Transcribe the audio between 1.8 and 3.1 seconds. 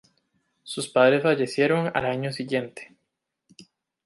al año siguiente.